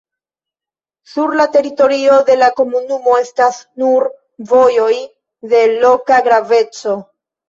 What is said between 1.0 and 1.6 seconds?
Sur la